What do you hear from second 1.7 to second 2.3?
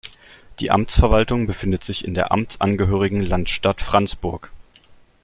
sich in